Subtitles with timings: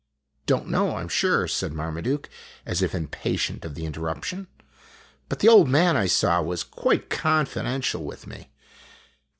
[0.47, 2.27] "Don't know, I 'm sure," said Marmaduke,
[2.65, 4.47] as if impatient of the interruption;
[5.29, 8.49] "but the old man I saw was quite confidential with me.